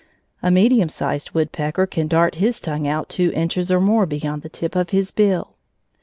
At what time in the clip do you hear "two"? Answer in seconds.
3.07-3.31